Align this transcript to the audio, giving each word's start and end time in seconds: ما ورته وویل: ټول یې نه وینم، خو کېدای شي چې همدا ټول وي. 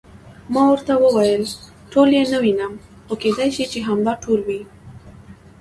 ما 0.53 0.61
ورته 0.71 0.93
وویل: 1.03 1.43
ټول 1.91 2.07
یې 2.17 2.23
نه 2.31 2.37
وینم، 2.43 2.73
خو 3.05 3.13
کېدای 3.23 3.49
شي 3.55 3.65
چې 3.71 3.79
همدا 3.87 4.13
ټول 4.23 4.39
وي. 4.47 4.61